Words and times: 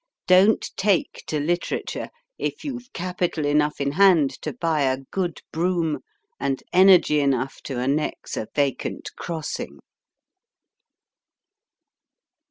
Don 0.25 0.57
t 0.57 0.69
take 0.77 1.23
to 1.27 1.39
literature 1.39 2.09
if 2.39 2.63
you 2.63 2.79
ve 2.79 2.87
capital 2.91 3.45
enough 3.45 3.79
in 3.79 3.91
hand 3.91 4.31
to 4.41 4.51
buy 4.51 4.81
a 4.81 4.97
good 5.11 5.41
broom, 5.51 5.99
and 6.39 6.63
energy 6.73 7.19
enough 7.19 7.61
to 7.65 7.77
annex 7.77 8.35
a 8.35 8.47
vacant 8.55 9.11
crossing. 9.15 9.77